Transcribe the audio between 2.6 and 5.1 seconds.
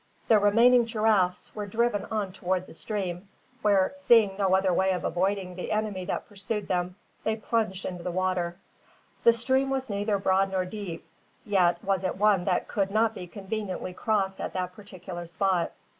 the stream, where, seeing no other way of